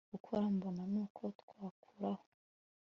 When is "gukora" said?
0.13-0.43